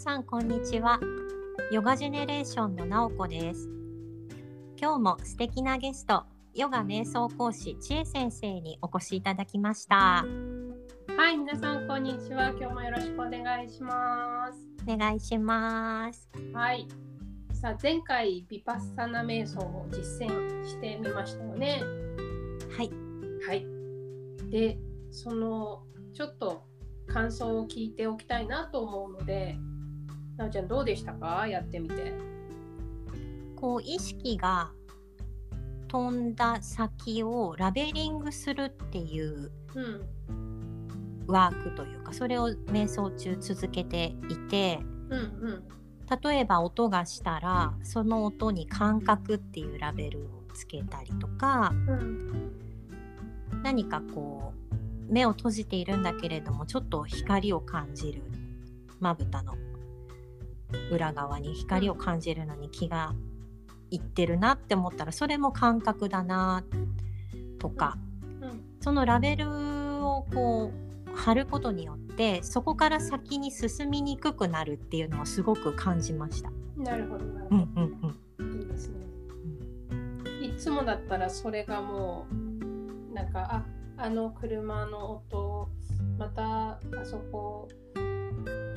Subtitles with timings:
[0.00, 0.98] さんこんにちは。
[1.70, 3.68] ヨガジェネレーションのなおこです。
[4.80, 10.24] 今日も素敵なゲストヨガ瞑想講師千恵先生にお越しいただきました。
[11.18, 12.48] はい皆さんこんにちは。
[12.58, 14.58] 今日もよろしくお願いします。
[14.90, 16.30] お願いします。
[16.54, 16.88] はい。
[17.52, 21.82] さあ前回ビパッサナ瞑想を実践してみましたよね。
[22.74, 22.90] はい。
[23.46, 23.66] はい。
[24.50, 24.78] で
[25.10, 25.82] その
[26.14, 26.62] ちょっと
[27.06, 29.58] 感想を聞いておきたいなと思うので
[30.40, 31.46] なおちゃんどうでしたか？
[31.46, 32.14] やってみて。
[33.56, 34.70] こう意識が
[35.88, 39.50] 飛んだ先をラベリングするっていう
[41.26, 44.80] ワークというかそれを瞑想中続けていて
[45.10, 45.22] うんう
[45.56, 45.62] ん
[46.22, 50.22] 例えば音がしたらその音に感覚っていうラベルを
[50.54, 52.52] つけたりとかうん
[53.62, 54.54] 何かこ
[55.08, 58.22] う目を閉じているんだけれどもちょっと光を感じる
[59.00, 59.54] まぶたの
[60.90, 63.14] 裏側に光を感じるのに気が
[63.90, 66.64] いってるなって思ったらそれも感覚だな
[67.58, 67.98] とか
[68.40, 68.64] うん。
[68.80, 69.48] そのラベル
[70.04, 70.70] をこ
[71.14, 76.50] う貼ることによってそこから先に進みにくくなるっていうのをすごく感じました。
[76.76, 78.52] なるほどなるほうんうんうん。
[78.52, 79.06] ど、いいですね。
[80.40, 82.26] いつもだったらそれがも
[83.10, 83.64] うなんか
[83.98, 85.68] ああの車の音
[86.18, 87.68] またあそこ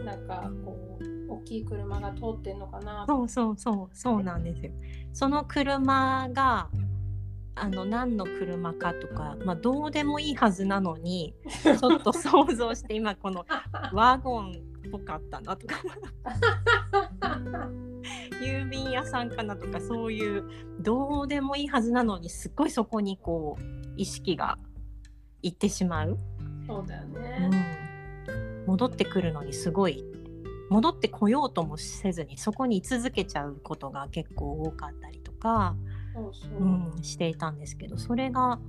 [0.04, 3.06] なんかこう大きい車が通ってんのかな。
[3.08, 4.72] そうそうそうそうなんですよ。
[5.14, 6.70] その車が
[7.56, 13.46] あの何の車かとか、まあ、どうでもいいはずなのにちょっと想像して今この
[13.94, 14.52] ワゴン
[14.88, 15.76] っぽかったなとか。
[18.42, 20.44] 郵便屋さんかなとかそういう
[20.80, 23.64] どうでもいいはずなのにすっごいそこにこう
[23.96, 24.58] 意識が
[25.42, 26.18] いってしまう、
[26.68, 30.04] そうだようね、ん、戻ってくるのにすごい
[30.70, 35.76] 戻ってこようともせずにそこに居続けちゃうことが結構多かったりとか、
[36.14, 38.60] そうそう、うん、していたんですけどそれが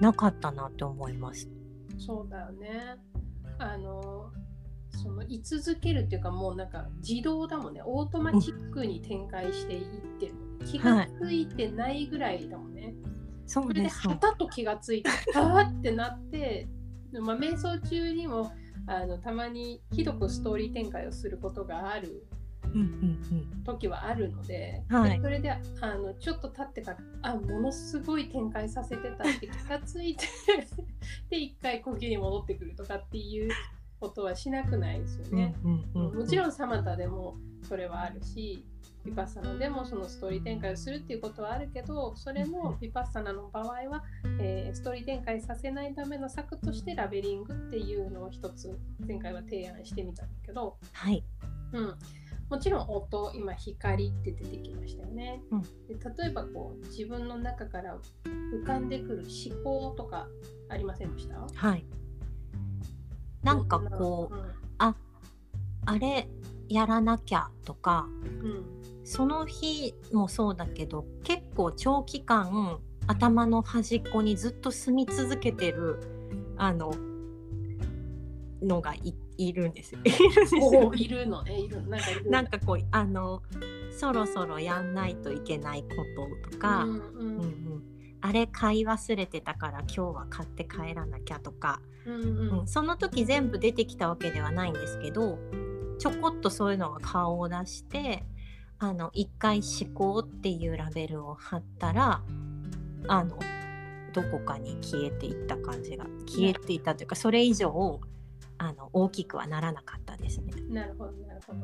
[0.00, 1.48] なかったなって思います。
[1.98, 2.96] そうだよね。
[3.58, 4.30] あの
[4.90, 7.82] その居続けるっていうかもうなんか自動だもんね。
[7.84, 9.82] オートマチックに展開していっ
[10.20, 10.34] てる、
[10.66, 12.94] 気がついてないぐらいだもんね、
[13.46, 16.68] そそうれではたと気がついてあーってなって、
[17.20, 18.52] まあ、瞑想中にも
[18.86, 22.26] あのたまにひどくストーリー展開をすることがある
[22.74, 25.20] うんうん時はあるので,で、はい。
[25.20, 25.58] それであ
[25.94, 30.26] のちょっと経ってからあものすごい展開させてたって気がついて
[31.30, 33.50] で一回呼吸に戻ってくるとかっていう
[34.00, 35.54] ことはしなくないですようんね。
[35.64, 36.18] うんうんうん。
[36.18, 38.64] もちろんサマタでもそれはあるし
[39.04, 44.04] ヴィパッサナでもそのストーリー展開をするっていうことはあるけどそれもヴィパッサナの場合は、
[44.38, 51.24] えーストーリー展開させないための策としてラベリングっていうのを一つ前回は提案してみたんだけど、はい。
[51.72, 51.94] うん、
[52.48, 55.42] もちろん音今光って出てきましたよね。
[55.50, 55.62] うん。
[55.62, 55.68] で
[56.22, 57.98] 例えばこう自分の中から
[58.52, 60.28] 浮かんでくる思考とか
[60.68, 61.46] ありませんでした？
[61.54, 61.84] はい。
[63.42, 64.36] なんかこう
[64.78, 64.94] あ
[65.86, 66.28] あれ
[66.68, 68.06] やらなきゃとか
[68.40, 68.64] うん、うん
[69.04, 75.98] その日もそうだけど結構長期間頭の端っこにずっと住み続けてる
[76.56, 76.94] あの
[78.62, 80.00] のがいいるんですよ。
[80.94, 81.42] いるの？
[81.42, 83.42] ねいるなんかなんかこうあの
[83.90, 85.88] そろそろやんないといけないこ
[86.44, 87.00] ととか、うんうん。
[87.00, 87.82] うんうん。
[88.20, 92.60] あれ買い忘れてたから今日は買って帰らなきゃとか、うんうん。
[92.60, 95.40] うんその時全部出てきたわけではないんですけど
[95.98, 98.24] ちょこっとそういうのが顔を出して
[98.82, 102.20] あの一回思考っていうラベルを貼ったら
[103.06, 103.38] あの
[104.12, 108.00] どこかに消えていった感じが消えていたというかそれ以上
[108.58, 110.52] あの大きくはならなかったですね。
[110.68, 111.60] なるほどなるほど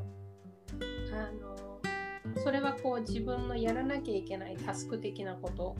[1.12, 1.80] あの
[2.40, 5.74] それはこう自分のやらなきゃいけないタスク的なこと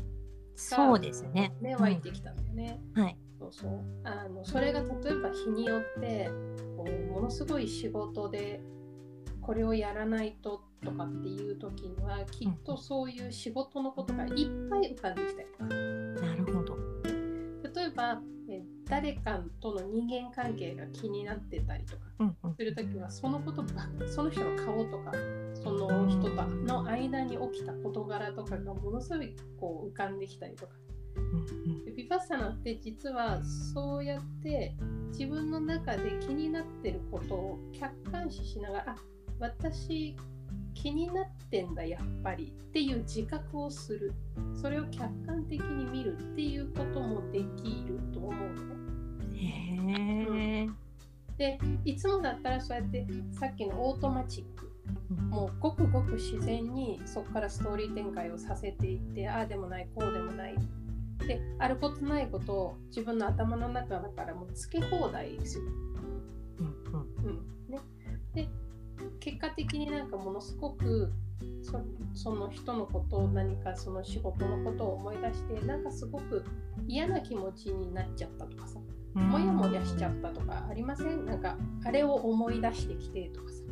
[0.57, 1.55] そうですね。
[1.61, 3.19] ね湧いてきたんだよね、うんはい。
[3.39, 6.31] そうそうあのそれが例えば日によって
[6.77, 8.61] こうものすごい仕事で
[9.49, 14.31] これをやらないととかっていう時にはきっとそういう仕事のことがいっ
[14.69, 15.65] ぱい浮かんできたりとか。
[15.65, 16.77] なるほど。
[17.75, 22.03] 例えばえ誰かとの人間関係が気になってたりとか。
[22.59, 25.13] する時はそのことばその人の顔とか
[25.55, 30.75] その人との間に起きた事柄とかがものすごいこう浮かんできたりとか。
[31.17, 31.85] うんうん。
[31.87, 34.77] でビパッサナって実はそうやって
[35.11, 40.17] 自分の中で気になってることを客観視しながらあ私
[40.75, 44.13] 気になってんだやっぱりっていう自覚をする
[44.55, 48.75] それを客観的に見るっていうこともできると思うの
[49.29, 49.39] ね。
[49.39, 50.69] へえ。
[51.37, 54.73] でいつもだったらそうやってさっきのオートマチック
[55.11, 60.57] うんもうごくごく自然にそこからストーリー展開をさせていってああでもないこうでもない
[61.27, 65.65] であることないことを自分の頭の中だからもうつけ放題ですよ。
[65.65, 66.67] うん
[67.25, 67.58] うん
[69.29, 71.13] 結果的になんかものすごく
[71.63, 71.81] そ
[72.15, 76.45] その人のことを何かその仕事のことを思い出してなんかすごく
[76.87, 78.81] 嫌な気持ちになっちゃったとかさ
[79.15, 79.29] うん。
[79.29, 81.27] もやもやしちゃったとかありません？
[81.27, 83.63] なんかあれを思い出してきてとかさ。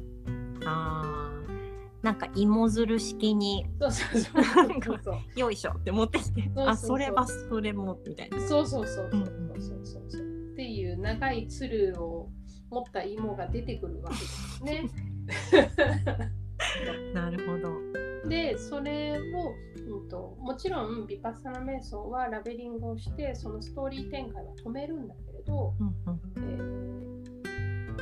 [0.66, 1.56] あー。
[2.02, 5.16] なんか芋づる式にそうそうそうそうそう。
[5.40, 6.42] よいしょって持ってきて。
[6.42, 6.68] そうそうそう。
[6.68, 9.20] あそれはそれもみたいなそうそうそうそう。
[9.20, 10.22] うんそうそうそう。
[10.22, 10.24] っ
[10.54, 12.28] ていう長いつるを
[12.70, 14.90] 持った芋が出てくるわけですね。
[17.14, 18.28] なるほど。
[18.28, 19.54] でそれを、
[20.00, 26.20] うん、ともちろんビパッサナ瞑想はラベリングをしてそのストーリー展開は止めるんだけれど、うんうん。
[26.36, 26.96] えー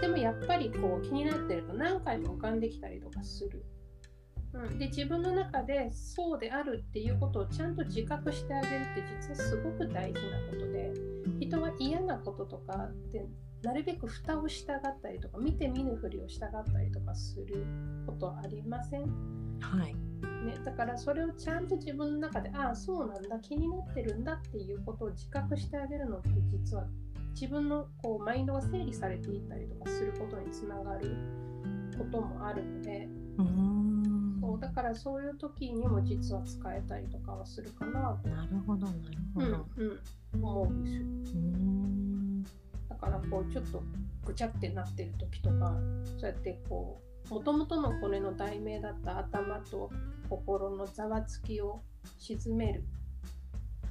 [0.00, 3.64] でもやっぱりこう気になってると何回も浮かんできたりとかする。
[4.52, 10.92] うん、で自分の中でそうであるっていうことをちゃんと自覚してあげるって実はすごく大事なことで
[11.40, 13.26] 人は嫌なこととかって
[13.64, 17.66] なるべく蓋をしたがったりとか見て見ぬふりをしたがったりとかする
[18.06, 19.58] ことありません？
[19.60, 19.94] はい。
[20.44, 26.84] ね、だからそれをちゃんと自分の中でああそうなんだ気になってるんだっていうことを自覚してあげるのって実は
[27.32, 31.16] 自分のこうマインドが整理されていったりとかすることにつながる
[31.98, 33.08] こともあるので
[33.38, 34.38] うーん。
[34.40, 38.98] そうだからそういう時にも実は使えたりとかはするかなと、なるほどなる
[39.34, 41.02] ほうんどうん、思うんですよ。
[41.02, 42.13] うーん。
[42.13, 42.13] だ
[43.04, 43.82] からこうちょっと
[44.24, 45.74] ぐちゃってなってる時とか
[46.18, 49.90] そうやってこうもともとのこれの題名だった頭と
[50.28, 51.82] 心のざわつきを
[52.18, 52.84] 鎮める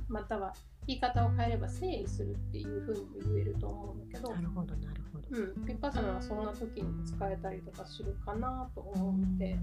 [0.08, 0.54] または
[0.86, 5.28] 言い方を変えれば整理するっていうふうにも言えると思うんだけどな、るほどなるほど。
[5.32, 9.58] うん、ピッパサナはそんな時にも使えたりとかするかなと思うので、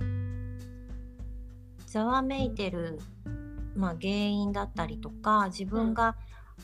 [0.00, 0.58] うん、
[1.86, 2.98] ざわめいてる、
[3.76, 6.16] まあ、原因だったりとか自分が、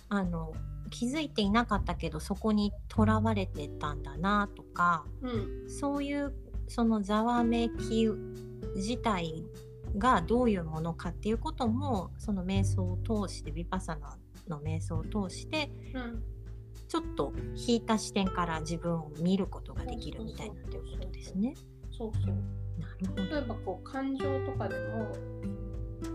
[0.09, 0.53] あの
[0.91, 6.35] 気づいていなかったけどそこにとらわれてたんだなとかうん、そういう
[6.69, 8.09] そのざわめき
[8.77, 9.45] 自体
[9.99, 14.17] がどういうものかっていうこともその瞑想を通してヴィパサナ
[14.49, 16.23] の瞑想を通してうん、
[16.89, 21.55] ちょっと引いた視点から自分を見ることができるみたいなということですね。
[21.91, 22.35] そうそう。
[22.81, 23.23] なるほど。
[23.25, 24.77] 例えばこう感情とかで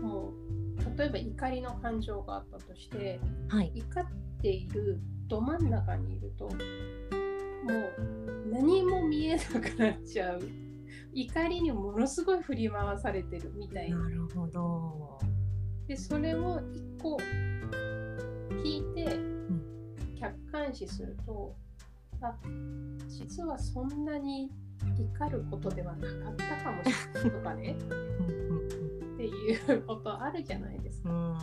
[0.00, 0.59] もう
[0.96, 3.72] 例えば怒りの感情があったとしてはい。
[3.74, 4.06] 怒っ
[4.42, 6.56] ているど真ん中にいるともう
[8.50, 10.40] 何も見えなくなっちゃう
[11.12, 15.18] 怒りにものすごい振り回されてるみたいななるほど。
[15.86, 17.18] でそれを一個
[18.64, 19.50] 引いてん
[20.18, 21.56] 客観視すると、
[22.20, 22.34] あ
[23.08, 24.50] 実はそんなに
[25.18, 28.59] 怒ることではなかったかもしれないとかねうん
[29.28, 31.10] っていうことあるじゃないですか。
[31.10, 31.36] うんうん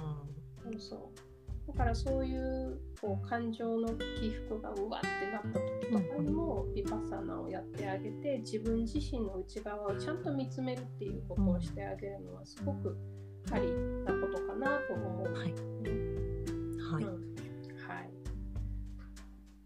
[0.73, 1.27] そうそう
[1.67, 12.97] だからそういうこう感情の起伏がうわってなった時とかにもビパッサナをやってあげて自分自身の内側をちゃんと見つめるっていうことをしてあげるのはすごく
[13.51, 13.69] あり
[14.05, 15.33] なことかなと思う。
[15.33, 15.53] はい
[16.83, 17.03] はい。
[17.03, 17.35] うん
[17.85, 18.09] はい、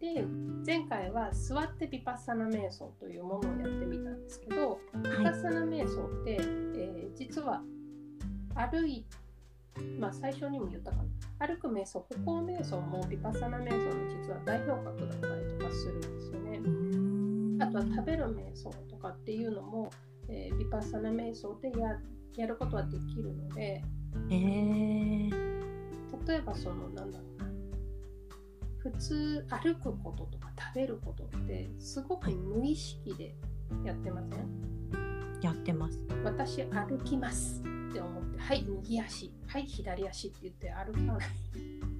[0.00, 0.26] で
[0.66, 7.62] 前回は座ってビパッサナ瞑想というものをやってみたんですけど、ビパッサナ瞑想って、えー実は
[8.54, 9.04] 歩い
[9.98, 10.98] まあ最初にも言ったか
[11.38, 11.46] な。
[11.46, 16.60] 歩く瞑想歩行瞑想もビパッサナ瞑想の実は代表格だったりとかするんですよね。
[17.64, 19.90] あとは食べる瞑想とかっていうのも、
[20.28, 21.98] えー、ビパッサナ瞑想でや
[22.36, 23.82] やることはできるので、
[24.30, 25.30] えー、
[26.26, 27.52] 例えばそのなんだろうな。
[28.78, 33.36] 普通歩くこととか食べることってすごく無意識で
[33.84, 36.04] やってません、やってます。
[36.24, 41.26] 私歩きますって思ってはい右足はい左足って言って歩かない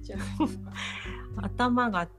[0.01, 0.23] じゃな
[1.45, 2.09] 頭が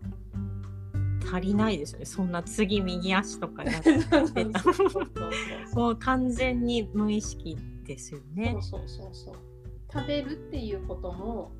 [1.32, 2.04] 足りないですよね。
[2.04, 5.08] そんな次右足とかやっそうそうそうたそうそう
[5.74, 8.56] もう完全に無意識ですよね。
[8.60, 9.34] そうそうそうそう
[9.92, 11.52] 食べるっていうことも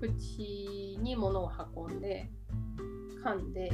[0.00, 2.30] 口に物を運んで
[3.24, 3.70] 噛んで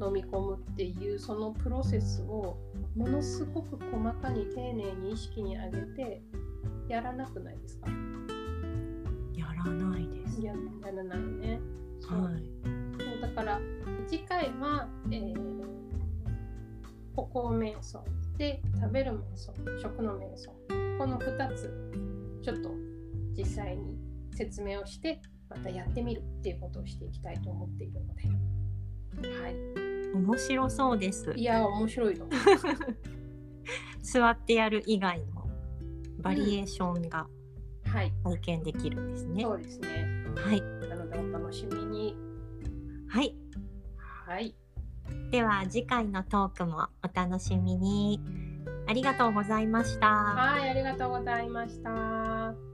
[0.00, 2.56] 飲み込むっていうそのプロセスを
[2.96, 6.22] ものすごく細かに丁寧に意識に上げて
[6.88, 7.88] やらなくないですか？
[9.34, 10.42] やらないです。
[10.42, 10.58] やや
[10.92, 11.60] らないよね。
[12.08, 12.42] はい。
[13.02, 13.60] そうだから
[14.06, 15.64] 次回は、えー
[17.16, 18.04] 歩行瞑想
[18.36, 20.50] で食べる瞑想食の瞑想。
[20.98, 21.92] この2つ
[22.42, 22.70] ちょっと
[23.36, 23.96] 実際に
[24.32, 29.28] 説明をしてまたやってみるっていうことをしていきたいと思っているので。
[29.40, 29.54] はい。
[30.12, 31.32] 面白そうです。
[31.36, 32.26] いや面白いと
[34.02, 35.33] 座ってやる以外の
[36.24, 37.26] バリエーションが
[37.86, 38.12] はい。
[38.24, 40.06] 体験できるんですね、そうですね。
[40.36, 40.60] はい。
[40.88, 42.16] なのでお楽しみに。
[43.08, 43.34] はい。
[44.26, 44.54] はい。
[45.30, 48.20] では次回のトークもお楽しみに。
[48.86, 50.06] ありがとうございました。
[50.08, 52.73] はいありがとうございました